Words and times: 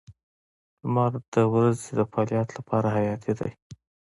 •لمر 0.81 1.11
د 1.33 1.35
ورځې 1.53 1.89
د 1.97 2.01
فعالیت 2.11 2.49
لپاره 2.57 2.87
حیاتي 2.95 3.31
دی. 3.39 3.51